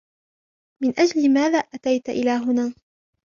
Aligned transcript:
من 0.83 0.99
أجل 0.99 1.33
ماذا 1.33 1.57
أتيتَ 1.57 2.09
إلى 2.09 2.29
هنا؟ 2.31 2.73